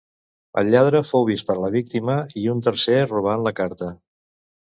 El 0.61 0.69
lladre 0.75 1.01
fou 1.09 1.25
vist 1.27 1.45
per 1.49 1.55
la 1.65 1.69
víctima 1.75 2.15
i 2.43 2.47
un 2.53 2.65
tercer 2.69 2.97
robant 3.13 3.47
la 3.49 3.55
carta. 3.63 3.93